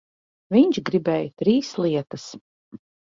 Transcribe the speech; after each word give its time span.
Viņš 0.55 0.79
gribēja 0.89 1.29
trīs 1.43 1.69
lietas. 1.85 2.25